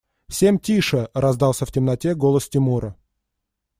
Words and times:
Всем 0.27 0.57
тише!– 0.57 1.09
раздался 1.13 1.67
в 1.67 1.71
темноте 1.71 2.15
голос 2.15 2.49
Тимура. 2.49 2.95